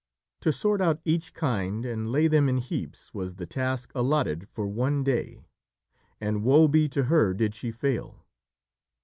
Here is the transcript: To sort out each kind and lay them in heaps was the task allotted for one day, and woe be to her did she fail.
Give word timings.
To 0.39 0.51
sort 0.51 0.81
out 0.81 0.99
each 1.05 1.31
kind 1.35 1.85
and 1.85 2.11
lay 2.11 2.27
them 2.27 2.49
in 2.49 2.57
heaps 2.57 3.13
was 3.13 3.35
the 3.35 3.45
task 3.45 3.91
allotted 3.93 4.49
for 4.49 4.65
one 4.65 5.03
day, 5.03 5.43
and 6.19 6.41
woe 6.41 6.67
be 6.67 6.89
to 6.89 7.03
her 7.03 7.35
did 7.35 7.53
she 7.53 7.69
fail. 7.69 8.25